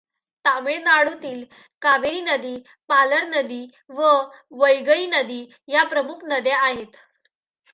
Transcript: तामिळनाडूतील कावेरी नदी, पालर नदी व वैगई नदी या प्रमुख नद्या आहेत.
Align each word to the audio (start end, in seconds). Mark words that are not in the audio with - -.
तामिळनाडूतील 0.45 1.43
कावेरी 1.81 2.21
नदी, 2.21 2.55
पालर 2.89 3.23
नदी 3.27 3.61
व 3.89 4.09
वैगई 4.53 5.05
नदी 5.07 5.45
या 5.67 5.83
प्रमुख 5.83 6.23
नद्या 6.25 6.61
आहेत. 6.61 6.95